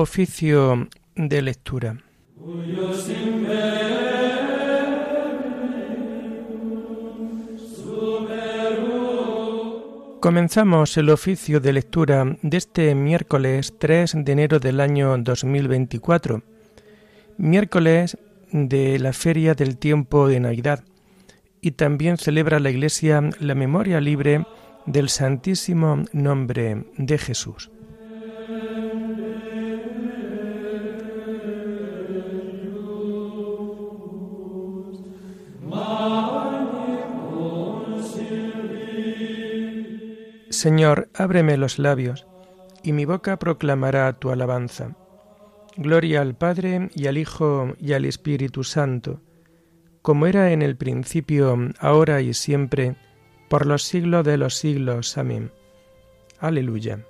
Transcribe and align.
Oficio 0.00 0.88
de 1.14 1.42
lectura. 1.42 1.98
Comenzamos 10.20 10.96
el 10.96 11.10
oficio 11.10 11.60
de 11.60 11.74
lectura 11.74 12.38
de 12.40 12.56
este 12.56 12.94
miércoles 12.94 13.74
3 13.78 14.24
de 14.24 14.32
enero 14.32 14.58
del 14.58 14.80
año 14.80 15.18
2024, 15.18 16.42
miércoles 17.36 18.16
de 18.52 18.98
la 18.98 19.12
Feria 19.12 19.52
del 19.52 19.76
Tiempo 19.76 20.28
de 20.28 20.40
Navidad, 20.40 20.82
y 21.60 21.72
también 21.72 22.16
celebra 22.16 22.58
la 22.58 22.70
Iglesia 22.70 23.20
la 23.38 23.54
memoria 23.54 24.00
libre 24.00 24.46
del 24.86 25.10
Santísimo 25.10 26.04
Nombre 26.14 26.86
de 26.96 27.18
Jesús. 27.18 27.70
Señor, 40.60 41.08
ábreme 41.14 41.56
los 41.56 41.78
labios, 41.78 42.26
y 42.82 42.92
mi 42.92 43.06
boca 43.06 43.38
proclamará 43.38 44.12
tu 44.12 44.28
alabanza. 44.28 44.94
Gloria 45.78 46.20
al 46.20 46.34
Padre 46.34 46.90
y 46.94 47.06
al 47.06 47.16
Hijo 47.16 47.76
y 47.80 47.94
al 47.94 48.04
Espíritu 48.04 48.62
Santo, 48.62 49.22
como 50.02 50.26
era 50.26 50.52
en 50.52 50.60
el 50.60 50.76
principio, 50.76 51.56
ahora 51.78 52.20
y 52.20 52.34
siempre, 52.34 52.96
por 53.48 53.64
los 53.64 53.84
siglos 53.84 54.22
de 54.26 54.36
los 54.36 54.54
siglos. 54.54 55.16
Amén. 55.16 55.50
Aleluya. 56.40 57.06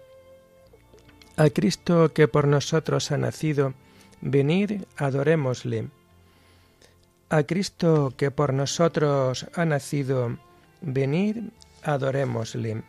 A 1.36 1.50
Cristo 1.50 2.12
que 2.14 2.28
por 2.28 2.46
nosotros 2.46 3.10
ha 3.10 3.16
nacido, 3.16 3.74
venid, 4.20 4.82
adorémosle. 4.96 5.88
A 7.30 7.42
Cristo 7.42 8.14
que 8.16 8.30
por 8.30 8.54
nosotros 8.54 9.48
ha 9.56 9.64
nacido, 9.64 10.38
venid, 10.82 11.48
adorémosle. 11.82 12.84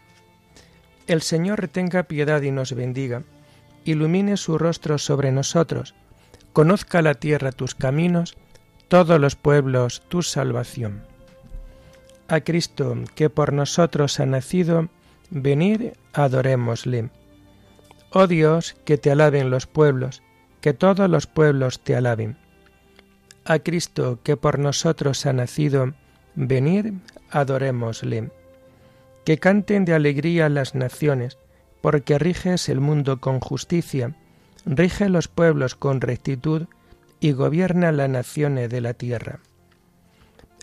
El 1.07 1.21
Señor 1.21 1.67
tenga 1.67 2.03
piedad 2.03 2.41
y 2.41 2.51
nos 2.51 2.73
bendiga, 2.73 3.23
ilumine 3.85 4.37
su 4.37 4.57
rostro 4.57 4.97
sobre 4.97 5.31
nosotros, 5.31 5.95
conozca 6.53 7.01
la 7.01 7.15
tierra 7.15 7.51
tus 7.51 7.75
caminos, 7.75 8.37
todos 8.87 9.19
los 9.19 9.35
pueblos 9.35 10.03
tu 10.09 10.21
salvación. 10.21 11.03
A 12.27 12.41
Cristo, 12.41 12.95
que 13.15 13.29
por 13.29 13.51
nosotros 13.51 14.19
ha 14.19 14.25
nacido, 14.25 14.89
venid, 15.31 15.93
adorémosle. 16.13 17.09
Oh 18.11 18.27
Dios, 18.27 18.75
que 18.85 18.97
te 18.97 19.11
alaben 19.11 19.49
los 19.49 19.65
pueblos, 19.67 20.21
que 20.61 20.73
todos 20.73 21.09
los 21.09 21.25
pueblos 21.27 21.79
te 21.79 21.95
alaben. 21.95 22.37
A 23.45 23.59
Cristo, 23.59 24.19
que 24.23 24.37
por 24.37 24.59
nosotros 24.59 25.25
ha 25.25 25.33
nacido, 25.33 25.93
venid, 26.35 26.93
adorémosle 27.31 28.29
que 29.25 29.37
canten 29.37 29.85
de 29.85 29.93
alegría 29.93 30.49
las 30.49 30.75
naciones, 30.75 31.37
porque 31.81 32.19
riges 32.19 32.69
el 32.69 32.79
mundo 32.79 33.19
con 33.19 33.39
justicia, 33.39 34.15
rige 34.65 35.09
los 35.09 35.27
pueblos 35.27 35.75
con 35.75 36.01
rectitud 36.01 36.67
y 37.19 37.31
gobierna 37.31 37.91
las 37.91 38.09
naciones 38.09 38.69
de 38.69 38.81
la 38.81 38.93
tierra. 38.93 39.39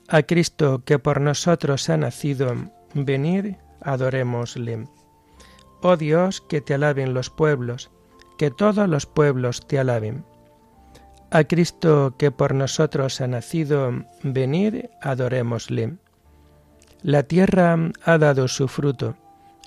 A 0.09 0.23
Cristo 0.23 0.83
que 0.85 0.99
por 0.99 1.21
nosotros 1.21 1.89
ha 1.91 1.97
nacido, 1.97 2.55
venid, 2.95 3.57
adorémosle. 3.81 4.89
Oh 5.83 5.97
Dios, 5.97 6.41
que 6.41 6.61
te 6.61 6.75
alaben 6.75 7.15
los 7.15 7.31
pueblos, 7.31 7.91
que 8.39 8.51
todos 8.51 8.89
los 8.89 9.07
pueblos 9.07 9.67
te 9.67 9.79
alaben. 9.79 10.25
A 11.31 11.45
Cristo 11.45 12.15
que 12.19 12.31
por 12.31 12.55
nosotros 12.55 13.21
ha 13.21 13.27
nacido, 13.27 13.93
venid, 14.23 14.87
adorémosle. 15.03 15.99
La 17.03 17.23
tierra 17.23 17.77
ha 18.05 18.19
dado 18.19 18.49
su 18.49 18.67
fruto. 18.67 19.17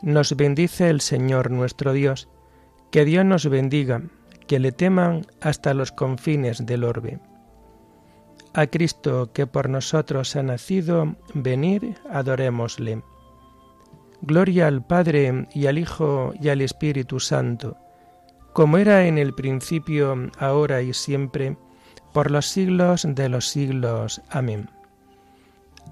Nos 0.01 0.35
bendice 0.35 0.89
el 0.89 0.99
Señor 0.99 1.49
nuestro 1.49 1.93
Dios. 1.93 2.27
Que 2.91 3.05
Dios 3.05 3.23
nos 3.23 3.47
bendiga, 3.47 4.01
que 4.47 4.59
le 4.59 4.73
teman 4.73 5.25
hasta 5.39 5.73
los 5.73 5.93
confines 5.93 6.65
del 6.65 6.83
orbe. 6.83 7.19
A 8.53 8.67
Cristo 8.67 9.31
que 9.31 9.47
por 9.47 9.69
nosotros 9.69 10.35
ha 10.35 10.43
nacido, 10.43 11.15
venid, 11.33 11.83
adorémosle. 12.09 13.01
Gloria 14.21 14.67
al 14.67 14.85
Padre 14.85 15.47
y 15.53 15.67
al 15.67 15.77
Hijo 15.77 16.33
y 16.39 16.49
al 16.49 16.59
Espíritu 16.59 17.21
Santo, 17.21 17.77
como 18.51 18.77
era 18.77 19.07
en 19.07 19.17
el 19.17 19.33
principio, 19.33 20.29
ahora 20.37 20.81
y 20.81 20.93
siempre, 20.93 21.55
por 22.11 22.29
los 22.29 22.47
siglos 22.47 23.07
de 23.07 23.29
los 23.29 23.47
siglos. 23.47 24.21
Amén 24.29 24.80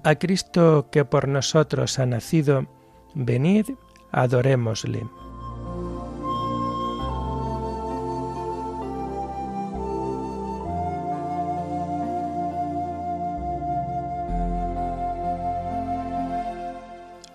a 0.04 0.14
Cristo 0.16 0.88
que 0.90 1.04
por 1.04 1.28
nosotros 1.28 1.98
ha 1.98 2.06
nacido, 2.06 2.66
venid, 3.14 3.66
adorémosle. 4.12 5.06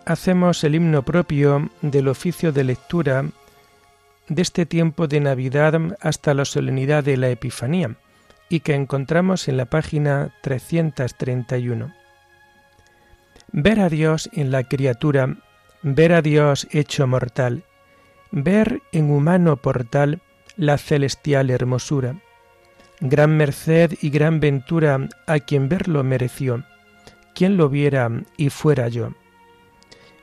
Hacemos 0.06 0.64
el 0.64 0.76
himno 0.76 1.02
propio 1.02 1.72
del 1.82 2.08
oficio 2.08 2.52
de 2.52 2.64
lectura 2.64 3.26
de 4.28 4.42
este 4.42 4.68
tiempo 4.68 5.08
de 5.08 5.20
Navidad 5.20 5.80
hasta 6.00 6.36
la 6.36 6.46
solemnidad 6.46 7.04
de 7.04 7.18
la 7.18 7.30
Epifanía 7.30 7.96
y 8.48 8.60
que 8.60 8.76
encontramos 8.76 9.48
en 9.48 9.58
la 9.58 9.66
página 9.66 10.32
331. 10.44 12.05
Ver 13.58 13.80
a 13.80 13.88
Dios 13.88 14.30
en 14.34 14.52
la 14.52 14.66
criatura, 14.66 15.38
ver 15.82 16.12
a 16.12 16.22
Dios 16.22 16.68
hecho 16.72 17.08
mortal, 17.08 17.64
ver 18.32 18.82
en 18.92 19.10
humano 19.10 19.56
portal 19.56 20.20
la 20.58 20.78
celestial 20.78 21.50
hermosura. 21.50 22.20
Gran 23.00 23.38
merced 23.38 23.94
y 24.02 24.10
gran 24.10 24.42
ventura 24.42 25.08
a 25.26 25.40
quien 25.40 25.70
verlo 25.70 26.04
mereció, 26.04 26.66
quien 27.34 27.56
lo 27.56 27.70
viera 27.70 28.12
y 28.36 28.50
fuera 28.50 28.90
yo. 28.90 29.14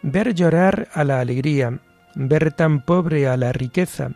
Ver 0.02 0.34
llorar 0.34 0.88
a 0.92 1.02
la 1.02 1.20
alegría, 1.20 1.78
ver 2.14 2.52
tan 2.52 2.84
pobre 2.84 3.28
a 3.28 3.38
la 3.38 3.54
riqueza, 3.54 4.10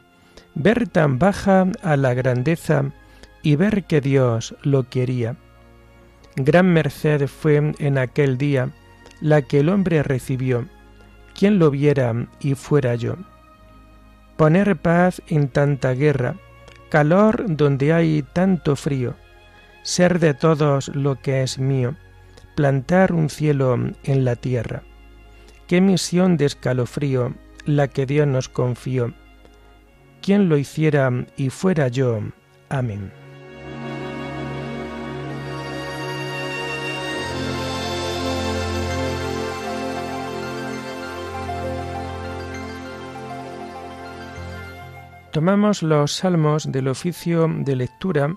ver 0.55 0.89
tan 0.89 1.19
baja 1.19 1.67
a 1.83 1.97
la 1.97 2.13
grandeza 2.13 2.93
y 3.43 3.57
ver 3.57 3.85
que 3.85 4.03
Dios 4.03 4.55
lo 4.61 4.91
quería. 4.91 5.37
Gran 6.35 6.67
merced 6.67 7.29
fue 7.29 7.73
en 7.79 7.97
aquel 7.97 8.37
día 8.37 8.75
la 9.21 9.43
que 9.43 9.61
el 9.61 9.69
hombre 9.69 10.03
recibió, 10.03 10.67
quien 11.35 11.59
lo 11.59 11.71
viera 11.71 12.29
y 12.41 12.55
fuera 12.55 12.95
yo. 12.95 13.17
Poner 14.37 14.77
paz 14.77 15.23
en 15.29 15.49
tanta 15.49 15.93
guerra, 15.93 16.37
calor 16.91 17.45
donde 17.49 17.93
hay 17.93 18.23
tanto 18.33 18.77
frío, 18.77 19.15
ser 19.83 20.19
de 20.19 20.35
todos 20.35 20.89
lo 20.89 21.21
que 21.21 21.43
es 21.43 21.59
mío, 21.59 21.95
plantar 22.55 23.13
un 23.13 23.31
cielo 23.31 23.79
en 24.03 24.25
la 24.25 24.37
tierra. 24.37 24.83
Qué 25.67 25.81
misión 25.81 26.37
de 26.37 26.47
escalofrío 26.47 27.35
la 27.65 27.89
que 27.89 28.07
Dios 28.07 28.27
nos 28.27 28.49
confió. 28.49 29.13
Quien 30.23 30.49
lo 30.49 30.57
hiciera 30.57 31.11
y 31.37 31.51
fuera 31.51 31.89
yo. 31.89 32.21
Amén. 32.69 33.26
Tomamos 45.37 45.83
los 45.83 46.15
salmos 46.15 46.73
del 46.73 46.89
oficio 46.89 47.47
de 47.47 47.77
lectura 47.77 48.35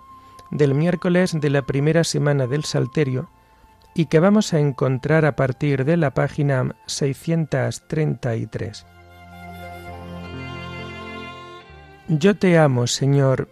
del 0.52 0.76
miércoles 0.76 1.32
de 1.40 1.50
la 1.50 1.62
primera 1.62 2.04
semana 2.04 2.46
del 2.46 2.66
Salterio 2.66 3.30
y 3.96 4.08
que 4.08 4.20
vamos 4.20 4.54
a 4.54 4.60
encontrar 4.60 5.24
a 5.24 5.38
partir 5.38 5.86
de 5.86 5.96
la 5.96 6.14
página 6.14 6.76
633. 6.88 8.86
Yo 12.10 12.36
te 12.36 12.58
amo, 12.58 12.86
Señor, 12.86 13.48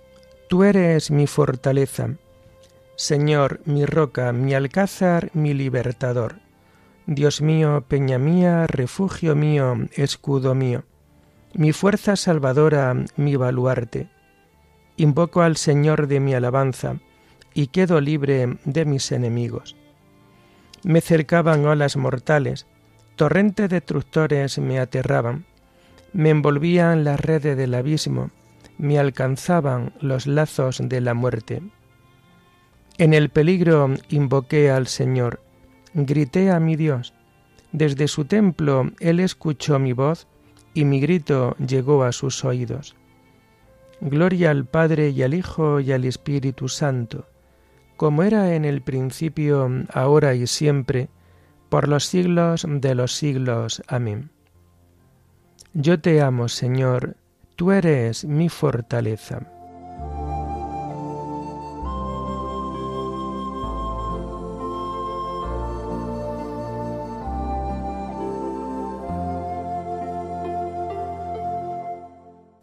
tú 0.49 0.65
eres 0.65 1.09
mi 1.09 1.25
fortaleza. 1.25 2.15
Señor, 2.97 3.61
mi 3.63 3.85
roca, 3.85 4.33
mi 4.33 4.55
alcázar, 4.55 5.29
mi 5.33 5.53
libertador. 5.53 6.39
Dios 7.05 7.41
mío, 7.41 7.85
peña 7.88 8.17
mía, 8.17 8.67
refugio 8.67 9.38
mío, 9.38 9.88
escudo 9.95 10.53
mío 10.53 10.83
mi 11.53 11.71
fuerza 11.71 12.15
salvadora, 12.15 12.95
mi 13.15 13.35
baluarte. 13.35 14.09
Invoco 14.97 15.41
al 15.41 15.57
Señor 15.57 16.07
de 16.07 16.19
mi 16.19 16.33
alabanza 16.33 16.97
y 17.53 17.67
quedo 17.67 18.01
libre 18.01 18.57
de 18.65 18.85
mis 18.85 19.11
enemigos. 19.11 19.75
Me 20.83 21.01
cercaban 21.01 21.65
olas 21.65 21.97
mortales, 21.97 22.67
torrentes 23.15 23.69
destructores 23.69 24.59
me 24.59 24.79
aterraban, 24.79 25.45
me 26.13 26.29
envolvían 26.29 27.03
las 27.03 27.19
redes 27.19 27.57
del 27.57 27.73
abismo, 27.73 28.31
me 28.77 28.99
alcanzaban 28.99 29.94
los 29.99 30.27
lazos 30.27 30.79
de 30.83 31.01
la 31.01 31.13
muerte. 31.13 31.61
En 32.97 33.13
el 33.13 33.29
peligro 33.29 33.94
invoqué 34.09 34.69
al 34.69 34.88
Señor, 34.88 35.41
grité 35.94 36.51
a 36.51 36.59
mi 36.59 36.75
Dios. 36.75 37.13
Desde 37.71 38.07
su 38.07 38.25
templo 38.25 38.91
Él 38.99 39.19
escuchó 39.19 39.77
mi 39.79 39.94
voz 39.94 40.27
y 40.77 40.85
mi 40.85 41.00
grito 41.00 41.56
llegó 41.57 42.03
a 42.03 42.12
sus 42.12 42.45
oídos. 42.45 42.95
Gloria 44.00 44.51
al 44.51 44.65
Padre 44.65 45.09
y 45.09 45.24
al 45.24 45.33
Hijo 45.33 45.79
y 45.79 45.91
al 45.91 46.06
Espíritu 46.06 46.69
Santo, 46.69 47.25
como 47.95 48.21
era 48.21 48.53
en 48.53 48.63
el 48.63 48.83
principio, 48.83 49.68
ahora 49.91 50.35
y 50.35 50.45
siempre, 50.45 51.09
por 51.69 51.88
los 51.88 52.06
siglos 52.06 52.63
de 52.69 52.94
los 52.94 53.15
siglos. 53.15 53.81
Amén. 53.88 54.29
Yo 55.74 56.00
te 56.00 56.21
amo, 56.21 56.47
Señor, 56.47 57.18
tú 57.56 57.71
eres 57.71 58.23
mi 58.23 58.47
fortaleza. 58.47 59.51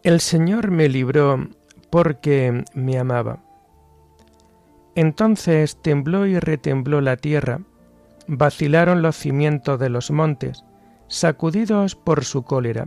El 0.04 0.20
Señor 0.20 0.70
me 0.70 0.90
libró 0.90 1.48
porque 1.88 2.62
me 2.74 2.98
amaba. 2.98 3.38
Entonces 4.94 5.80
tembló 5.80 6.26
y 6.26 6.38
retembló 6.38 7.00
la 7.00 7.16
tierra, 7.16 7.60
vacilaron 8.26 9.00
los 9.00 9.16
cimientos 9.16 9.80
de 9.80 9.88
los 9.88 10.10
montes, 10.10 10.62
sacudidos 11.08 11.96
por 11.96 12.26
su 12.26 12.42
cólera. 12.42 12.86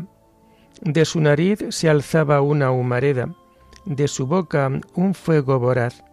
De 0.83 1.05
su 1.05 1.19
nariz 1.19 1.65
se 1.69 1.89
alzaba 1.89 2.41
una 2.41 2.69
humareda, 2.69 3.33
de 3.85 4.07
su 4.07 4.27
boca 4.27 4.69
un 4.93 5.15
fuego 5.15 5.57
voraz, 5.57 6.03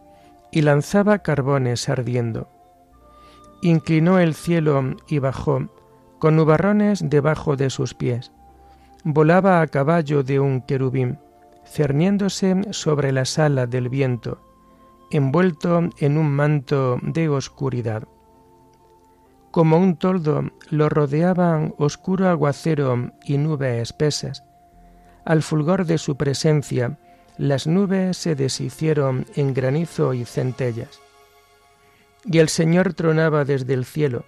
y 0.50 0.62
lanzaba 0.62 1.18
carbones 1.18 1.86
ardiendo. 1.90 2.48
Inclinó 3.60 4.20
el 4.20 4.34
cielo 4.34 4.96
y 5.06 5.18
bajó, 5.18 5.68
con 6.18 6.36
nubarrones 6.36 7.10
debajo 7.10 7.56
de 7.56 7.68
sus 7.68 7.92
pies. 7.92 8.32
Volaba 9.06 9.60
a 9.60 9.66
caballo 9.66 10.22
de 10.22 10.40
un 10.40 10.62
querubín, 10.62 11.18
cerniéndose 11.66 12.56
sobre 12.70 13.12
la 13.12 13.26
sala 13.26 13.66
del 13.66 13.90
viento, 13.90 14.40
envuelto 15.10 15.90
en 15.98 16.16
un 16.16 16.30
manto 16.30 16.98
de 17.02 17.28
oscuridad. 17.28 18.08
Como 19.50 19.76
un 19.76 19.96
toldo 19.96 20.50
lo 20.70 20.88
rodeaban 20.88 21.74
oscuro 21.76 22.30
aguacero 22.30 23.12
y 23.26 23.36
nubes 23.36 23.82
espesas. 23.82 24.42
Al 25.26 25.42
fulgor 25.42 25.84
de 25.84 25.98
su 25.98 26.16
presencia, 26.16 26.98
las 27.36 27.66
nubes 27.66 28.16
se 28.16 28.34
deshicieron 28.34 29.26
en 29.36 29.52
granizo 29.52 30.14
y 30.14 30.24
centellas. 30.24 30.98
Y 32.24 32.38
el 32.38 32.48
Señor 32.48 32.94
tronaba 32.94 33.44
desde 33.44 33.74
el 33.74 33.84
cielo. 33.84 34.24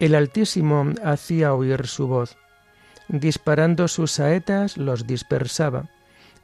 El 0.00 0.14
Altísimo 0.14 0.94
hacía 1.04 1.52
oír 1.52 1.86
su 1.86 2.08
voz. 2.08 2.38
Disparando 3.08 3.88
sus 3.88 4.12
saetas 4.12 4.76
los 4.76 5.06
dispersaba, 5.06 5.88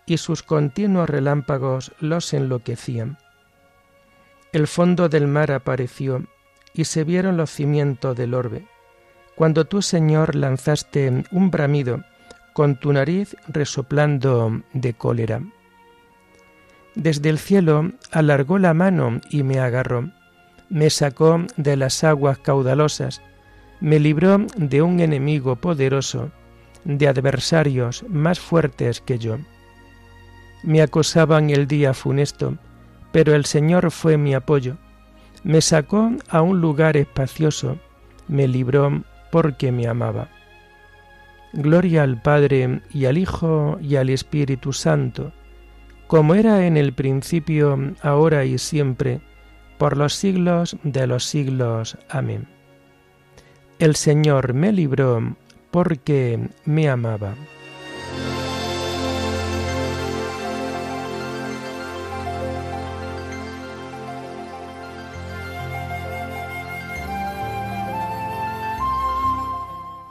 y 0.07 0.17
sus 0.19 0.43
continuos 0.43 1.09
relámpagos 1.09 1.93
los 2.01 2.33
enloquecían. 2.33 3.19
El 4.53 4.67
fondo 4.67 5.09
del 5.09 5.27
mar 5.27 5.53
apareció, 5.53 6.27
y 6.73 6.85
se 6.85 7.05
vieron 7.05 7.37
los 7.37 7.51
cimientos 7.51 8.17
del 8.17 8.35
orbe. 8.35 8.67
Cuando 9.37 9.65
tú, 9.65 9.83
Señor, 9.83 10.35
lanzaste 10.35 11.25
un 11.31 11.51
bramido, 11.51 12.05
con 12.53 12.77
tu 12.77 12.93
nariz 12.93 13.37
resoplando 13.49 14.63
de 14.73 14.95
cólera. 14.95 15.43
Desde 16.95 17.29
el 17.29 17.39
cielo 17.39 17.91
alargó 18.13 18.59
la 18.59 18.73
mano 18.73 19.21
y 19.29 19.43
me 19.43 19.59
agarró, 19.59 20.11
me 20.69 20.89
sacó 20.91 21.45
de 21.57 21.77
las 21.77 22.05
aguas 22.05 22.39
caudalosas, 22.39 23.21
me 23.81 23.99
libró 23.99 24.39
de 24.57 24.83
un 24.83 25.01
enemigo 25.01 25.57
poderoso, 25.57 26.31
de 26.85 27.09
adversarios 27.09 28.05
más 28.09 28.41
fuertes 28.41 29.01
que 29.01 29.19
yo. 29.19 29.39
Me 30.63 30.83
acosaban 30.83 31.51
el 31.51 31.67
día 31.67 31.95
funesto, 31.95 32.57
pero 33.13 33.35
el 33.35 33.45
Señor 33.45 33.91
fue 33.91 34.17
mi 34.17 34.35
apoyo 34.35 34.77
me 35.45 35.61
sacó 35.61 36.11
a 36.31 36.41
un 36.41 36.61
lugar 36.63 36.97
espacioso, 36.97 37.79
me 38.29 38.49
libró 38.49 39.05
porque 39.31 39.71
me 39.71 39.87
amaba. 39.87 40.29
Gloria 41.53 42.03
al 42.03 42.21
Padre 42.21 42.81
y 42.91 43.05
al 43.05 43.19
Hijo 43.19 43.79
y 43.81 43.97
al 43.97 44.09
Espíritu 44.09 44.73
Santo, 44.73 45.33
como 46.07 46.35
era 46.35 46.67
en 46.67 46.79
el 46.79 46.95
principio, 46.95 47.79
ahora 48.03 48.45
y 48.47 48.57
siempre, 48.57 49.21
por 49.79 49.99
los 49.99 50.15
siglos 50.15 50.77
de 50.83 51.07
los 51.07 51.25
siglos. 51.25 51.99
Amén. 52.09 52.49
El 53.79 53.97
Señor 53.97 54.55
me 54.55 54.73
libró 54.73 55.37
porque 55.75 56.38
me 56.67 56.88
amaba. 56.88 57.35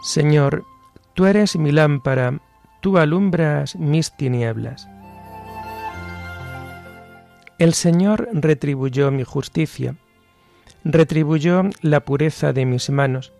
Señor, 0.01 0.65
tú 1.13 1.27
eres 1.27 1.55
mi 1.55 1.71
lámpara, 1.71 2.41
tú 2.81 2.97
alumbras 2.97 3.77
mis 3.77 4.11
tinieblas. 4.17 4.89
El 7.57 7.73
Señor 7.73 8.27
retribuyó 8.33 9.11
mi 9.11 9.23
justicia, 9.23 9.95
retribuyó 10.83 11.61
la 11.81 12.01
pureza 12.01 12.51
de 12.51 12.65
mis 12.65 12.89
manos, 12.89 13.31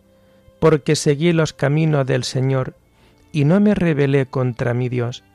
porque 0.63 0.95
seguí 0.95 1.33
los 1.33 1.51
caminos 1.51 2.07
del 2.07 2.23
Señor 2.23 2.77
y 3.33 3.43
no 3.43 3.59
me 3.59 3.75
rebelé 3.75 4.27
contra 4.27 4.73
mi 4.73 4.87
Dios, 4.87 5.25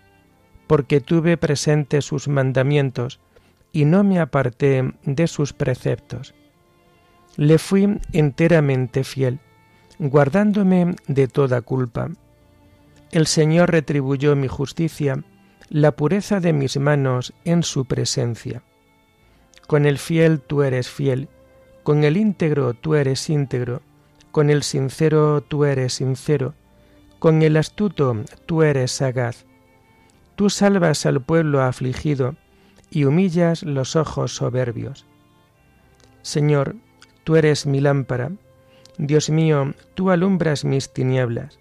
porque 0.66 1.02
tuve 1.02 1.36
presente 1.36 2.00
sus 2.00 2.28
mandamientos 2.28 3.20
y 3.70 3.84
no 3.84 4.04
me 4.04 4.20
aparté 4.20 4.94
de 5.02 5.26
sus 5.26 5.52
preceptos. 5.52 6.34
Le 7.36 7.58
fui 7.58 8.00
enteramente 8.14 9.04
fiel 9.04 9.38
guardándome 9.98 10.96
de 11.08 11.28
toda 11.28 11.60
culpa. 11.60 12.08
El 13.10 13.26
Señor 13.26 13.70
retribuyó 13.70 14.34
mi 14.34 14.48
justicia, 14.48 15.22
la 15.68 15.92
pureza 15.92 16.40
de 16.40 16.54
mis 16.54 16.78
manos 16.78 17.34
en 17.44 17.64
su 17.64 17.84
presencia. 17.84 18.62
Con 19.66 19.84
el 19.84 19.98
fiel 19.98 20.40
tú 20.40 20.62
eres 20.62 20.88
fiel, 20.88 21.28
con 21.82 22.02
el 22.04 22.16
íntegro 22.16 22.72
tú 22.72 22.94
eres 22.94 23.28
íntegro, 23.28 23.82
con 24.38 24.50
el 24.50 24.62
sincero 24.62 25.42
tú 25.42 25.64
eres 25.64 25.94
sincero, 25.94 26.54
con 27.18 27.42
el 27.42 27.56
astuto 27.56 28.22
tú 28.46 28.62
eres 28.62 28.92
sagaz. 28.92 29.46
Tú 30.36 30.48
salvas 30.48 31.06
al 31.06 31.20
pueblo 31.20 31.60
afligido 31.60 32.36
y 32.88 33.02
humillas 33.02 33.64
los 33.64 33.96
ojos 33.96 34.36
soberbios. 34.36 35.06
Señor, 36.22 36.76
tú 37.24 37.34
eres 37.34 37.66
mi 37.66 37.80
lámpara, 37.80 38.30
Dios 38.96 39.28
mío, 39.28 39.74
tú 39.94 40.12
alumbras 40.12 40.64
mis 40.64 40.92
tinieblas. 40.92 41.58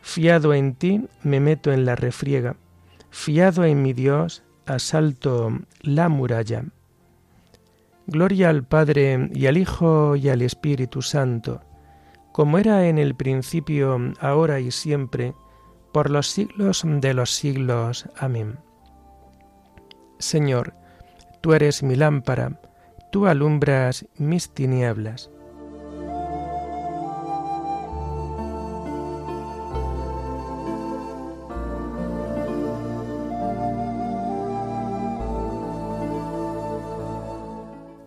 Fiado 0.00 0.54
en 0.54 0.74
ti 0.74 1.06
me 1.22 1.38
meto 1.38 1.70
en 1.70 1.84
la 1.84 1.96
refriega. 1.96 2.56
Fiado 3.10 3.62
en 3.64 3.82
mi 3.82 3.92
Dios, 3.92 4.42
asalto 4.64 5.52
la 5.82 6.08
muralla. 6.08 6.64
Gloria 8.06 8.48
al 8.48 8.64
Padre 8.64 9.28
y 9.34 9.48
al 9.48 9.58
Hijo 9.58 10.16
y 10.16 10.30
al 10.30 10.40
Espíritu 10.40 11.02
Santo, 11.02 11.60
como 12.36 12.58
era 12.58 12.86
en 12.86 12.98
el 12.98 13.14
principio, 13.14 13.98
ahora 14.20 14.60
y 14.60 14.70
siempre, 14.70 15.32
por 15.90 16.10
los 16.10 16.28
siglos 16.28 16.82
de 16.84 17.14
los 17.14 17.30
siglos. 17.30 18.06
Amén. 18.14 18.58
Señor, 20.18 20.74
tú 21.40 21.54
eres 21.54 21.82
mi 21.82 21.96
lámpara, 21.96 22.60
tú 23.10 23.26
alumbras 23.26 24.04
mis 24.18 24.50
tinieblas. 24.50 25.30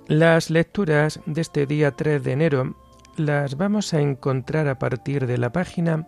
Las 0.07 0.51
lecturas 0.51 1.19
de 1.25 1.41
este 1.41 1.65
día 1.65 1.89
3 1.89 2.23
de 2.23 2.31
enero 2.31 2.75
las 3.19 3.57
vamos 3.57 3.93
a 3.93 4.01
encontrar 4.01 4.67
a 4.67 4.79
partir 4.79 5.27
de 5.27 5.37
la 5.37 5.51
página 5.51 6.07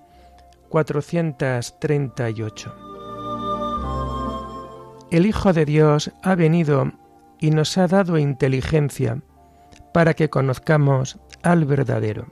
438. 0.69 2.75
El 5.11 5.25
Hijo 5.25 5.51
de 5.53 5.65
Dios 5.65 6.11
ha 6.23 6.35
venido 6.35 6.93
y 7.39 7.51
nos 7.51 7.77
ha 7.77 7.87
dado 7.87 8.17
inteligencia 8.17 9.21
para 9.93 10.13
que 10.13 10.29
conozcamos 10.29 11.19
al 11.43 11.65
verdadero. 11.65 12.27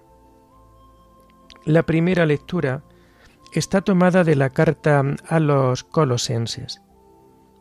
La 1.66 1.84
primera 1.84 2.26
lectura 2.26 2.84
está 3.54 3.82
tomada 3.82 4.24
de 4.24 4.38
la 4.38 4.52
carta 4.52 5.04
a 5.28 5.40
los 5.40 5.84
colosenses. 5.84 6.82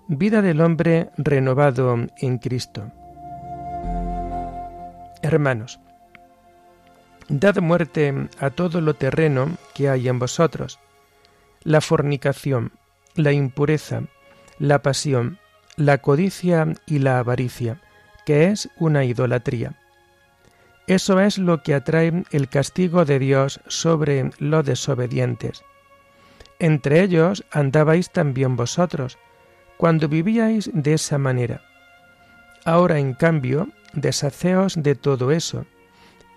Vida 0.06 0.40
del 0.40 0.60
hombre 0.60 1.10
renovado 1.16 1.96
en 2.18 2.38
Cristo. 2.38 2.92
Hermanos, 5.20 5.80
dad 7.28 7.56
muerte 7.60 8.28
a 8.40 8.50
todo 8.50 8.80
lo 8.80 8.94
terreno 8.94 9.56
que 9.74 9.88
hay 9.88 10.08
en 10.08 10.18
vosotros, 10.18 10.78
la 11.62 11.80
fornicación, 11.80 12.72
la 13.14 13.32
impureza, 13.32 14.02
la 14.58 14.82
pasión, 14.82 15.38
la 15.76 15.98
codicia 15.98 16.66
y 16.86 16.98
la 16.98 17.18
avaricia, 17.18 17.80
que 18.24 18.46
es 18.46 18.68
una 18.78 19.04
idolatría. 19.04 19.74
Eso 20.86 21.20
es 21.20 21.36
lo 21.36 21.62
que 21.62 21.74
atrae 21.74 22.24
el 22.30 22.48
castigo 22.48 23.04
de 23.04 23.18
Dios 23.18 23.60
sobre 23.68 24.30
los 24.38 24.64
desobedientes. 24.64 25.62
Entre 26.58 27.02
ellos 27.02 27.44
andabais 27.50 28.10
también 28.10 28.56
vosotros, 28.56 29.18
cuando 29.76 30.08
vivíais 30.08 30.70
de 30.72 30.94
esa 30.94 31.18
manera. 31.18 31.62
Ahora, 32.64 32.98
en 32.98 33.12
cambio, 33.14 33.68
deshaceos 33.92 34.82
de 34.82 34.94
todo 34.94 35.30
eso, 35.30 35.66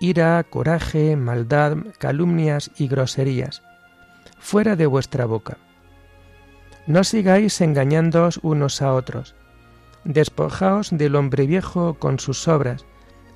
ira, 0.02 0.42
coraje, 0.42 1.14
maldad, 1.14 1.76
calumnias 1.98 2.72
y 2.76 2.88
groserías, 2.88 3.62
fuera 4.40 4.74
de 4.74 4.86
vuestra 4.86 5.26
boca. 5.26 5.58
No 6.88 7.04
sigáis 7.04 7.60
engañándoos 7.60 8.40
unos 8.42 8.82
a 8.82 8.92
otros. 8.94 9.36
Despojaos 10.02 10.90
del 10.90 11.14
hombre 11.14 11.46
viejo 11.46 11.94
con 11.94 12.18
sus 12.18 12.48
obras, 12.48 12.84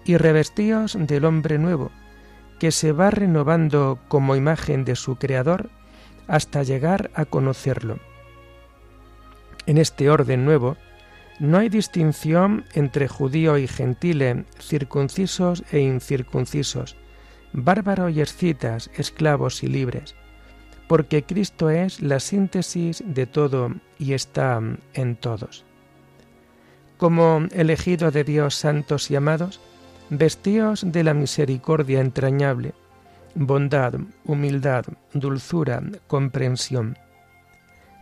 y 0.04 0.16
revestíos 0.16 0.96
del 0.98 1.24
hombre 1.24 1.58
nuevo, 1.58 1.92
que 2.58 2.72
se 2.72 2.90
va 2.90 3.10
renovando 3.10 4.00
como 4.08 4.34
imagen 4.34 4.84
de 4.84 4.96
su 4.96 5.16
Creador 5.16 5.70
hasta 6.26 6.64
llegar 6.64 7.12
a 7.14 7.26
conocerlo. 7.26 8.00
En 9.66 9.78
este 9.78 10.10
orden 10.10 10.44
nuevo, 10.44 10.76
no 11.38 11.58
hay 11.58 11.68
distinción 11.68 12.64
entre 12.74 13.08
judío 13.08 13.58
y 13.58 13.66
gentile, 13.66 14.44
circuncisos 14.58 15.64
e 15.70 15.80
incircuncisos, 15.80 16.96
bárbaro 17.52 18.08
y 18.08 18.20
escitas, 18.20 18.90
esclavos 18.96 19.62
y 19.62 19.68
libres, 19.68 20.14
porque 20.88 21.24
Cristo 21.24 21.70
es 21.70 22.00
la 22.00 22.20
síntesis 22.20 23.02
de 23.06 23.26
todo 23.26 23.74
y 23.98 24.14
está 24.14 24.60
en 24.94 25.16
todos. 25.16 25.64
Como 26.96 27.46
elegido 27.52 28.10
de 28.10 28.24
Dios 28.24 28.54
santos 28.54 29.10
y 29.10 29.16
amados, 29.16 29.60
vestíos 30.08 30.90
de 30.90 31.04
la 31.04 31.12
misericordia 31.12 32.00
entrañable, 32.00 32.72
bondad, 33.34 33.94
humildad, 34.24 34.86
dulzura, 35.12 35.82
comprensión 36.06 36.96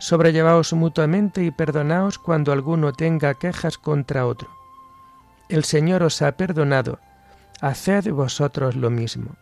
Sobrellevaos 0.05 0.71
mutuamente 0.73 1.43
y 1.43 1.49
perdonaos 1.49 2.19
cuando 2.19 2.51
alguno 2.51 2.93
tenga 2.93 3.33
quejas 3.33 3.79
contra 3.79 4.27
otro. 4.27 4.47
El 5.49 5.63
Señor 5.63 6.03
os 6.03 6.21
ha 6.21 6.37
perdonado, 6.37 6.99
haced 7.59 8.11
vosotros 8.11 8.75
lo 8.75 8.91
mismo. 8.91 9.35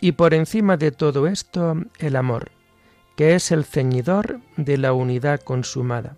Y 0.00 0.12
por 0.12 0.32
encima 0.32 0.76
de 0.76 0.92
todo 0.92 1.26
esto, 1.26 1.74
el 1.98 2.14
amor, 2.14 2.52
que 3.16 3.34
es 3.34 3.50
el 3.50 3.64
ceñidor 3.64 4.38
de 4.56 4.78
la 4.78 4.92
unidad 4.92 5.40
consumada. 5.40 6.16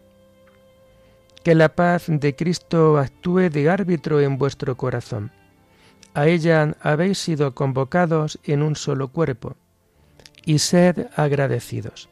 Que 1.42 1.54
la 1.54 1.70
paz 1.70 2.04
de 2.08 2.36
Cristo 2.36 2.98
actúe 2.98 3.48
de 3.48 3.70
árbitro 3.70 4.20
en 4.20 4.36
vuestro 4.36 4.76
corazón. 4.76 5.32
A 6.12 6.26
ella 6.26 6.76
habéis 6.82 7.16
sido 7.16 7.54
convocados 7.54 8.38
en 8.44 8.62
un 8.62 8.76
solo 8.76 9.08
cuerpo, 9.08 9.56
y 10.44 10.58
sed 10.58 11.06
agradecidos 11.16 12.10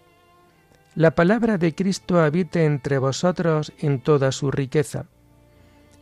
la 0.95 1.15
palabra 1.17 1.59
de 1.59 1.75
Cristo 1.75 2.21
habite 2.21 2.65
entre 2.65 2.99
vosotros 2.99 3.73
en 3.79 4.01
toda 4.01 4.31
su 4.31 4.51
riqueza. 4.51 5.07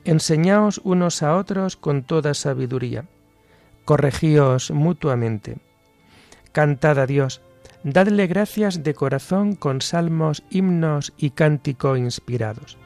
Enseñaos 0.05 0.81
unos 0.85 1.23
a 1.23 1.37
otros 1.37 1.77
con 1.77 2.03
toda 2.03 2.35
sabiduría. 2.35 3.07
Corregíos 3.85 4.71
mutuamente. 4.71 5.59
Cantad 6.53 6.99
a 6.99 7.07
Dios, 7.07 7.41
dadle 7.85 8.27
gracias 8.27 8.83
de 8.83 8.95
corazón 8.95 9.55
con 9.55 9.81
salmos, 9.81 10.43
himnos 10.51 11.15
y 11.17 11.31
cántico 11.31 11.97
inspirados. 11.97 12.77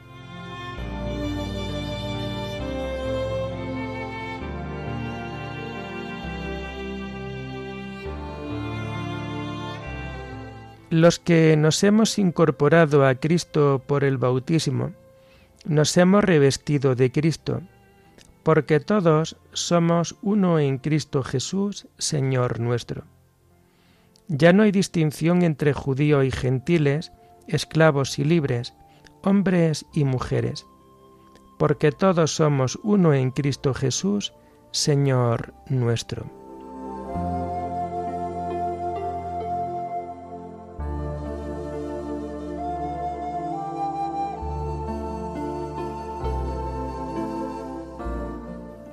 Los 10.89 11.19
que 11.19 11.57
nos 11.57 11.83
hemos 11.83 12.17
incorporado 12.17 13.05
a 13.05 13.15
Cristo 13.15 13.83
por 13.85 14.05
el 14.05 14.17
bautismo, 14.17 14.93
nos 15.65 15.97
hemos 15.97 16.23
revestido 16.23 16.95
de 16.95 17.11
Cristo, 17.11 17.61
porque 18.43 18.79
todos 18.79 19.35
somos 19.51 20.15
uno 20.21 20.59
en 20.59 20.77
Cristo 20.77 21.23
Jesús, 21.23 21.87
Señor 21.97 22.61
nuestro. 22.61 23.03
Ya 24.29 24.53
no 24.53 24.63
hay 24.63 24.71
distinción 24.71 25.41
entre 25.41 25.73
judíos 25.73 26.23
y 26.23 26.31
gentiles, 26.31 27.11
esclavos 27.49 28.17
y 28.17 28.23
libres, 28.23 28.73
hombres 29.23 29.85
y 29.93 30.05
mujeres, 30.05 30.65
porque 31.59 31.91
todos 31.91 32.33
somos 32.33 32.79
uno 32.81 33.13
en 33.13 33.31
Cristo 33.31 33.73
Jesús, 33.73 34.31
Señor 34.71 35.53
nuestro. 35.67 36.46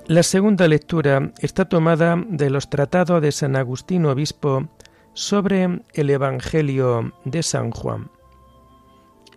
La 0.07 0.23
segunda 0.23 0.69
lectura 0.69 1.33
está 1.39 1.65
tomada 1.65 2.23
de 2.29 2.51
los 2.51 2.69
tratados 2.69 3.23
de 3.23 3.33
San 3.33 3.57
Agustín 3.57 4.05
Obispo 4.05 4.69
sobre 5.15 5.81
el 5.95 6.11
Evangelio 6.11 7.15
de 7.25 7.43
San 7.43 7.71
Juan. 7.71 8.11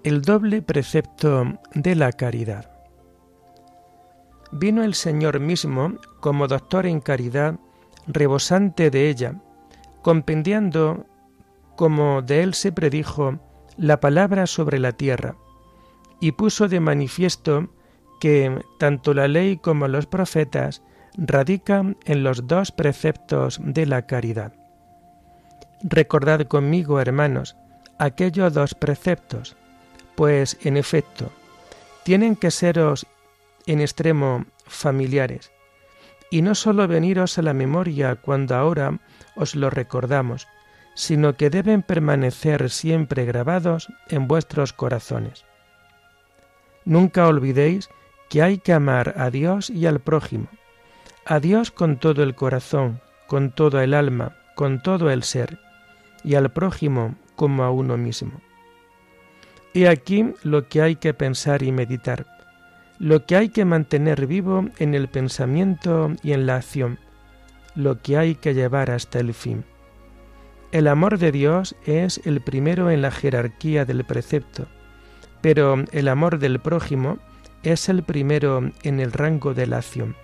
El 0.04 0.24
doble 0.24 0.62
precepto 0.62 1.58
de 1.74 1.96
la 1.96 2.12
caridad. 2.12 2.70
Vino 4.52 4.84
el 4.84 4.94
Señor 4.94 5.40
mismo 5.40 5.94
como 6.20 6.50
doctor 6.50 6.86
en 6.86 7.00
caridad, 7.00 7.58
rebosante 8.06 8.90
de 8.90 9.08
ella, 9.08 9.42
compendiando, 10.02 11.06
como 11.78 12.22
de 12.22 12.44
él 12.44 12.54
se 12.54 12.74
predijo, 12.74 13.40
la 13.78 14.02
palabra 14.02 14.46
sobre 14.48 14.80
la 14.80 14.92
tierra, 14.92 15.38
y 16.20 16.34
puso 16.34 16.68
de 16.68 16.82
manifiesto 16.82 17.70
que 18.20 18.62
tanto 18.80 19.14
la 19.14 19.28
ley 19.28 19.58
como 19.58 19.88
los 19.88 20.06
profetas 20.06 20.82
radican 21.18 21.98
en 22.06 22.24
los 22.24 22.48
dos 22.48 22.72
preceptos 22.72 23.60
de 23.64 23.86
la 23.86 24.06
caridad. 24.06 24.54
Recordad 25.82 26.48
conmigo, 26.48 27.00
hermanos, 27.00 27.56
aquellos 27.98 28.54
dos 28.54 28.74
preceptos, 28.74 29.56
pues 30.16 30.58
en 30.64 30.78
efecto 30.78 31.32
tienen 32.04 32.36
que 32.38 32.52
seros 32.52 33.06
en 33.66 33.82
extremo 33.82 34.46
familiares, 34.66 35.52
y 36.32 36.42
no 36.42 36.56
sólo 36.56 36.88
veniros 36.88 37.38
a 37.38 37.42
la 37.42 37.54
memoria 37.54 38.16
cuando 38.16 38.56
ahora 38.56 39.00
os 39.36 39.56
lo 39.56 39.70
recordamos, 39.70 40.48
sino 40.96 41.36
que 41.36 41.50
deben 41.50 41.84
permanecer 41.84 42.70
siempre 42.70 43.26
grabados 43.26 43.88
en 44.08 44.28
vuestros 44.28 44.74
corazones. 44.74 45.46
Nunca 46.86 47.28
olvidéis 47.28 47.90
que 48.30 48.42
hay 48.42 48.58
que 48.58 48.74
amar 48.74 49.14
a 49.18 49.30
Dios 49.30 49.70
y 49.70 49.86
al 49.86 50.00
prójimo, 50.00 50.48
a 51.26 51.40
Dios 51.40 51.72
con 51.72 51.98
todo 51.98 52.24
el 52.24 52.36
corazón, 52.36 53.02
con 53.28 53.52
toda 53.52 53.84
el 53.84 53.94
alma, 53.94 54.36
con 54.56 54.82
todo 54.82 55.12
el 55.12 55.24
ser, 55.24 55.60
y 56.24 56.36
al 56.36 56.52
prójimo 56.52 57.16
como 57.36 57.64
a 57.64 57.72
uno 57.72 57.98
mismo. 57.98 58.42
Y 59.74 59.86
aquí 59.86 60.34
lo 60.44 60.68
que 60.68 60.82
hay 60.82 60.96
que 60.96 61.14
pensar 61.14 61.62
y 61.64 61.72
meditar, 61.72 62.26
lo 63.00 63.26
que 63.26 63.36
hay 63.36 63.50
que 63.50 63.66
mantener 63.66 64.26
vivo 64.26 64.66
en 64.80 64.96
el 64.96 65.08
pensamiento 65.08 66.14
y 66.24 66.32
en 66.32 66.48
la 66.48 66.56
acción, 66.56 67.00
lo 67.76 68.02
que 68.02 68.18
hay 68.18 68.36
que 68.36 68.54
llevar 68.54 68.90
hasta 68.90 69.20
el 69.20 69.34
fin. 69.34 69.64
El 70.72 70.88
amor 70.88 71.18
de 71.18 71.32
Dios 71.32 71.76
es 71.86 72.20
el 72.26 72.42
primero 72.42 72.90
en 72.90 73.02
la 73.02 73.12
jerarquía 73.12 73.86
del 73.86 74.04
precepto, 74.04 74.66
pero 75.42 75.86
el 75.92 76.08
amor 76.08 76.40
del 76.40 76.60
prójimo 76.60 77.20
es 77.64 77.90
el 77.90 78.04
primero 78.04 78.72
en 78.84 79.00
el 79.00 79.12
rango 79.12 79.54
de 79.54 79.68
la 79.68 79.78
acción. 79.78 80.16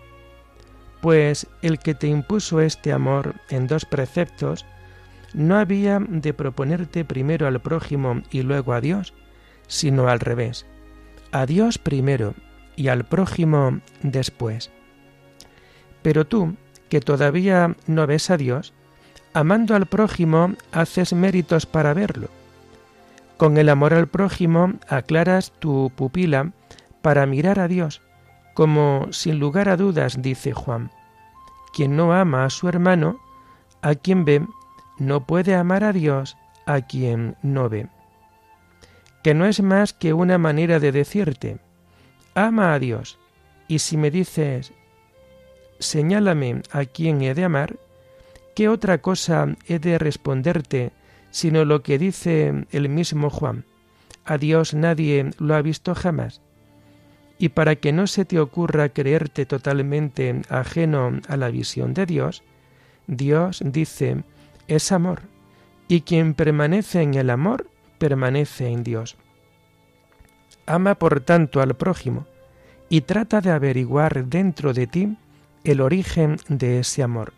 Pues 1.01 1.47
el 1.61 1.79
que 1.79 1.93
te 1.93 2.07
impuso 2.07 2.61
este 2.61 2.93
amor 2.93 3.35
en 3.49 3.67
dos 3.67 3.85
preceptos, 3.85 4.65
no 5.33 5.57
había 5.57 5.99
de 5.99 6.33
proponerte 6.33 7.03
primero 7.03 7.47
al 7.47 7.59
prójimo 7.59 8.21
y 8.31 8.43
luego 8.43 8.73
a 8.73 8.81
Dios, 8.81 9.13
sino 9.67 10.07
al 10.07 10.19
revés, 10.19 10.65
a 11.31 11.45
Dios 11.45 11.77
primero 11.77 12.35
y 12.75 12.87
al 12.87 13.03
prójimo 13.03 13.79
después. 14.01 14.71
Pero 16.01 16.25
tú, 16.25 16.55
que 16.89 17.01
todavía 17.01 17.75
no 17.87 18.05
ves 18.05 18.29
a 18.29 18.37
Dios, 18.37 18.73
amando 19.33 19.75
al 19.75 19.87
prójimo 19.87 20.53
haces 20.71 21.13
méritos 21.13 21.65
para 21.65 21.93
verlo 21.93 22.29
Con 23.37 23.57
el 23.57 23.69
amor 23.69 23.93
al 23.93 24.07
prójimo 24.07 24.73
aclaras 24.87 25.51
tu 25.59 25.91
pupila 25.95 26.51
para 27.03 27.25
mirar 27.25 27.59
a 27.59 27.67
Dios, 27.67 28.01
como 28.55 29.07
sin 29.11 29.37
lugar 29.37 29.67
a 29.67 29.77
dudas 29.77 30.21
dice 30.21 30.53
Juan. 30.53 30.89
Quien 31.73 31.95
no 31.97 32.13
ama 32.13 32.45
a 32.45 32.49
su 32.49 32.69
hermano, 32.69 33.19
a 33.81 33.93
quien 33.93 34.23
ve, 34.25 34.47
no 34.97 35.27
puede 35.27 35.53
amar 35.53 35.83
a 35.83 35.91
Dios 35.91 36.37
a 36.65 36.81
quien 36.81 37.35
no 37.43 37.67
ve. 37.67 37.89
Que 39.21 39.33
no 39.33 39.45
es 39.45 39.61
más 39.61 39.91
que 39.93 40.13
una 40.13 40.37
manera 40.37 40.79
de 40.79 40.93
decirte, 40.93 41.59
ama 42.35 42.73
a 42.73 42.79
Dios, 42.79 43.19
y 43.67 43.79
si 43.79 43.97
me 43.97 44.09
dices, 44.09 44.71
señálame 45.79 46.61
a 46.71 46.85
quien 46.85 47.21
he 47.21 47.33
de 47.33 47.43
amar, 47.43 47.75
¿qué 48.55 48.69
otra 48.69 48.99
cosa 48.99 49.55
he 49.67 49.79
de 49.79 49.97
responderte 49.97 50.93
sino 51.31 51.65
lo 51.65 51.81
que 51.83 51.97
dice 51.97 52.65
el 52.71 52.87
mismo 52.87 53.29
Juan? 53.29 53.65
A 54.23 54.37
Dios 54.37 54.73
nadie 54.73 55.31
lo 55.37 55.55
ha 55.55 55.61
visto 55.61 55.95
jamás. 55.95 56.41
Y 57.37 57.49
para 57.49 57.75
que 57.75 57.91
no 57.91 58.07
se 58.07 58.25
te 58.25 58.39
ocurra 58.39 58.89
creerte 58.89 59.45
totalmente 59.45 60.41
ajeno 60.49 61.19
a 61.27 61.37
la 61.37 61.49
visión 61.49 61.93
de 61.93 62.05
Dios, 62.05 62.43
Dios 63.07 63.61
dice, 63.65 64.23
es 64.67 64.91
amor, 64.91 65.21
y 65.87 66.01
quien 66.01 66.33
permanece 66.33 67.01
en 67.01 67.15
el 67.15 67.29
amor, 67.29 67.67
permanece 67.97 68.67
en 68.67 68.83
Dios. 68.83 69.17
Ama 70.65 70.95
por 70.95 71.19
tanto 71.21 71.61
al 71.61 71.75
prójimo, 71.75 72.25
y 72.87 73.01
trata 73.01 73.41
de 73.41 73.51
averiguar 73.51 74.25
dentro 74.25 74.73
de 74.73 74.87
ti 74.87 75.17
el 75.63 75.81
origen 75.81 76.37
de 76.47 76.79
ese 76.79 77.03
amor. 77.03 77.33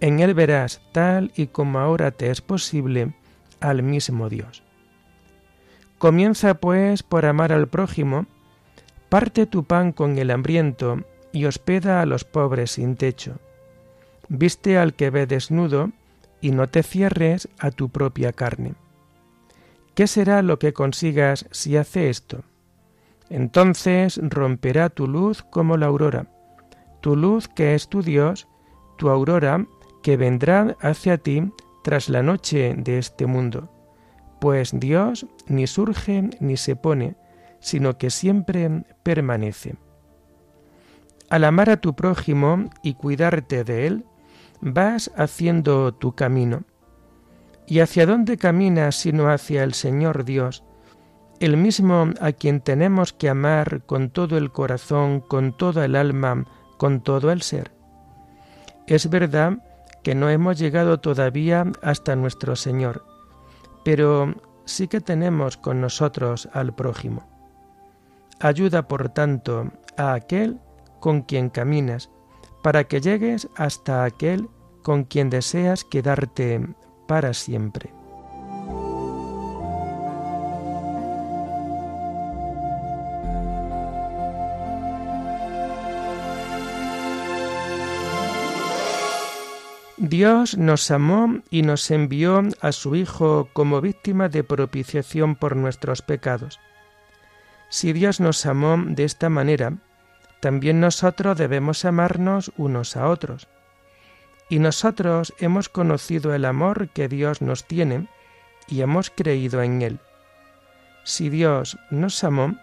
En 0.00 0.20
él 0.20 0.34
verás, 0.34 0.80
tal 0.92 1.32
y 1.36 1.48
como 1.48 1.78
ahora 1.78 2.10
te 2.10 2.30
es 2.30 2.40
posible, 2.40 3.12
al 3.60 3.82
mismo 3.82 4.28
Dios. 4.28 4.62
Comienza 5.98 6.54
pues 6.54 7.02
por 7.02 7.26
amar 7.26 7.52
al 7.52 7.68
prójimo, 7.68 8.26
parte 9.12 9.44
tu 9.44 9.64
pan 9.64 9.92
con 9.92 10.16
el 10.16 10.30
hambriento 10.30 11.02
y 11.32 11.44
hospeda 11.44 12.00
a 12.00 12.06
los 12.06 12.24
pobres 12.24 12.70
sin 12.70 12.96
techo. 12.96 13.36
Viste 14.30 14.78
al 14.78 14.94
que 14.94 15.10
ve 15.10 15.26
desnudo 15.26 15.90
y 16.40 16.52
no 16.52 16.70
te 16.70 16.82
cierres 16.82 17.46
a 17.58 17.70
tu 17.72 17.90
propia 17.90 18.32
carne. 18.32 18.72
¿Qué 19.94 20.06
será 20.06 20.40
lo 20.40 20.58
que 20.58 20.72
consigas 20.72 21.44
si 21.50 21.76
hace 21.76 22.08
esto? 22.08 22.40
Entonces 23.28 24.18
romperá 24.22 24.88
tu 24.88 25.06
luz 25.06 25.42
como 25.42 25.76
la 25.76 25.88
aurora, 25.88 26.28
tu 27.02 27.14
luz 27.14 27.48
que 27.48 27.74
es 27.74 27.88
tu 27.88 28.00
Dios, 28.02 28.48
tu 28.96 29.10
aurora 29.10 29.66
que 30.02 30.16
vendrá 30.16 30.74
hacia 30.80 31.18
ti 31.18 31.52
tras 31.84 32.08
la 32.08 32.22
noche 32.22 32.74
de 32.78 32.96
este 32.96 33.26
mundo, 33.26 33.68
pues 34.40 34.70
Dios 34.72 35.26
ni 35.48 35.66
surge 35.66 36.30
ni 36.40 36.56
se 36.56 36.76
pone, 36.76 37.14
sino 37.62 37.96
que 37.96 38.10
siempre 38.10 38.84
permanece. 39.02 39.76
Al 41.30 41.44
amar 41.44 41.70
a 41.70 41.78
tu 41.78 41.94
prójimo 41.94 42.68
y 42.82 42.94
cuidarte 42.94 43.64
de 43.64 43.86
él, 43.86 44.04
vas 44.60 45.10
haciendo 45.16 45.94
tu 45.94 46.14
camino. 46.14 46.64
¿Y 47.66 47.78
hacia 47.78 48.04
dónde 48.04 48.36
caminas 48.36 48.96
sino 48.96 49.30
hacia 49.30 49.62
el 49.62 49.72
Señor 49.72 50.24
Dios, 50.24 50.64
el 51.40 51.56
mismo 51.56 52.10
a 52.20 52.32
quien 52.32 52.60
tenemos 52.60 53.12
que 53.12 53.30
amar 53.30 53.82
con 53.86 54.10
todo 54.10 54.36
el 54.36 54.50
corazón, 54.52 55.20
con 55.20 55.56
toda 55.56 55.86
el 55.86 55.96
alma, 55.96 56.44
con 56.76 57.00
todo 57.00 57.30
el 57.30 57.40
ser? 57.42 57.72
Es 58.86 59.08
verdad 59.08 59.58
que 60.02 60.16
no 60.16 60.28
hemos 60.28 60.58
llegado 60.58 60.98
todavía 61.00 61.64
hasta 61.80 62.16
nuestro 62.16 62.56
Señor, 62.56 63.06
pero 63.84 64.34
sí 64.64 64.88
que 64.88 65.00
tenemos 65.00 65.56
con 65.56 65.80
nosotros 65.80 66.48
al 66.52 66.74
prójimo. 66.74 67.31
Ayuda, 68.42 68.88
por 68.88 69.08
tanto, 69.08 69.70
a 69.96 70.14
aquel 70.14 70.58
con 70.98 71.22
quien 71.22 71.48
caminas, 71.48 72.10
para 72.60 72.84
que 72.84 73.00
llegues 73.00 73.48
hasta 73.54 74.02
aquel 74.02 74.48
con 74.82 75.04
quien 75.04 75.30
deseas 75.30 75.84
quedarte 75.84 76.60
para 77.06 77.34
siempre. 77.34 77.94
Dios 89.98 90.58
nos 90.58 90.90
amó 90.90 91.42
y 91.48 91.62
nos 91.62 91.88
envió 91.92 92.42
a 92.60 92.72
su 92.72 92.96
Hijo 92.96 93.48
como 93.52 93.80
víctima 93.80 94.28
de 94.28 94.42
propiciación 94.42 95.36
por 95.36 95.54
nuestros 95.54 96.02
pecados. 96.02 96.58
Si 97.72 97.94
Dios 97.94 98.20
nos 98.20 98.44
amó 98.44 98.76
de 98.76 99.04
esta 99.04 99.30
manera, 99.30 99.78
también 100.40 100.78
nosotros 100.78 101.38
debemos 101.38 101.86
amarnos 101.86 102.52
unos 102.58 102.98
a 102.98 103.08
otros. 103.08 103.48
Y 104.50 104.58
nosotros 104.58 105.32
hemos 105.38 105.70
conocido 105.70 106.34
el 106.34 106.44
amor 106.44 106.90
que 106.90 107.08
Dios 107.08 107.40
nos 107.40 107.64
tiene 107.64 108.08
y 108.68 108.82
hemos 108.82 109.08
creído 109.08 109.62
en 109.62 109.80
Él. 109.80 110.00
Si 111.04 111.30
Dios 111.30 111.78
nos 111.90 112.22
amó 112.24 112.56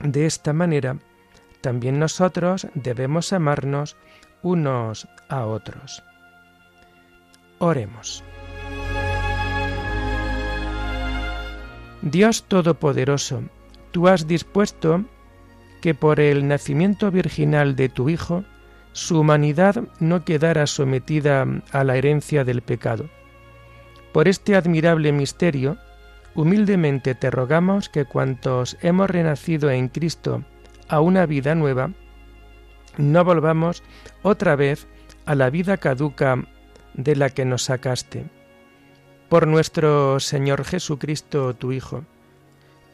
de 0.00 0.26
esta 0.26 0.52
manera, 0.52 0.98
también 1.62 1.98
nosotros 1.98 2.66
debemos 2.74 3.32
amarnos 3.32 3.96
unos 4.42 5.08
a 5.30 5.46
otros. 5.46 6.04
Oremos. 7.58 8.22
Dios 12.02 12.44
Todopoderoso, 12.44 13.44
tú 13.90 14.08
has 14.08 14.26
dispuesto 14.26 15.04
que 15.80 15.94
por 15.94 16.20
el 16.20 16.46
nacimiento 16.46 17.10
virginal 17.10 17.76
de 17.76 17.88
tu 17.88 18.08
Hijo, 18.08 18.44
su 18.92 19.20
humanidad 19.20 19.84
no 19.98 20.24
quedara 20.24 20.66
sometida 20.66 21.46
a 21.72 21.84
la 21.84 21.96
herencia 21.96 22.44
del 22.44 22.62
pecado. 22.62 23.08
Por 24.12 24.28
este 24.28 24.56
admirable 24.56 25.12
misterio, 25.12 25.78
humildemente 26.34 27.14
te 27.14 27.30
rogamos 27.30 27.88
que 27.88 28.04
cuantos 28.04 28.76
hemos 28.82 29.08
renacido 29.08 29.70
en 29.70 29.88
Cristo 29.88 30.44
a 30.88 31.00
una 31.00 31.26
vida 31.26 31.54
nueva, 31.54 31.92
no 32.98 33.24
volvamos 33.24 33.82
otra 34.22 34.56
vez 34.56 34.88
a 35.24 35.34
la 35.34 35.50
vida 35.50 35.76
caduca 35.76 36.44
de 36.94 37.14
la 37.16 37.30
que 37.30 37.44
nos 37.44 37.64
sacaste. 37.64 38.26
Por 39.28 39.46
nuestro 39.46 40.18
Señor 40.18 40.64
Jesucristo, 40.64 41.54
tu 41.54 41.70
Hijo, 41.70 42.04